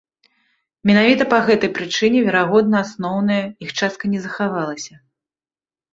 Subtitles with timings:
[0.89, 4.93] Менавіта па гэтай прычыне, верагодна, асноўная іх частка не захавалася.